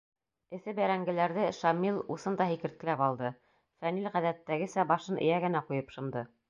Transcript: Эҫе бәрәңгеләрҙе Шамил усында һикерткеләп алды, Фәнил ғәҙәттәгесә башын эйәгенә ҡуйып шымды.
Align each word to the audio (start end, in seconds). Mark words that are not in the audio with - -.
Эҫе 0.57 0.71
бәрәңгеләрҙе 0.79 1.43
Шамил 1.57 2.01
усында 2.17 2.49
һикерткеләп 2.53 3.07
алды, 3.11 3.33
Фәнил 3.85 4.13
ғәҙәттәгесә 4.17 4.89
башын 4.95 5.27
эйәгенә 5.27 5.67
ҡуйып 5.71 5.97
шымды. 5.99 6.31